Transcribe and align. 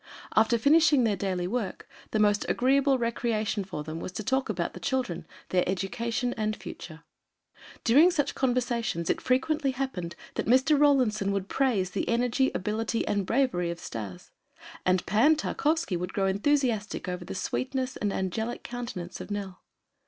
After 0.35 0.57
finishing 0.57 1.03
their 1.03 1.15
daily 1.15 1.45
work 1.45 1.87
the 2.09 2.17
most 2.17 2.43
agreeable 2.49 2.97
recreation 2.97 3.63
for 3.63 3.83
them 3.83 3.99
was 3.99 4.11
to 4.13 4.23
talk 4.23 4.49
about 4.49 4.73
the 4.73 4.79
children, 4.79 5.27
their 5.49 5.63
education 5.69 6.33
and 6.37 6.55
future. 6.55 7.03
During 7.83 8.09
such 8.09 8.33
conversations 8.33 9.11
it 9.11 9.21
frequently 9.21 9.69
happened 9.69 10.15
that 10.33 10.47
Mr. 10.47 10.75
Rawlinson 10.79 11.31
would 11.33 11.49
praise 11.49 11.91
the 11.91 12.01
ability, 12.07 12.47
energy, 12.47 13.07
and 13.07 13.27
bravery 13.27 13.69
of 13.69 13.79
Stas 13.79 14.31
and 14.87 15.05
Pan 15.05 15.35
Tarkowski 15.35 15.95
would 15.95 16.13
grow 16.13 16.25
enthusiastic 16.25 17.07
over 17.07 17.23
the 17.23 17.35
sweetness 17.35 17.95
and 17.95 18.11
angelic 18.11 18.63
countenance 18.63 19.21
of 19.21 19.29
Nell. 19.29 19.61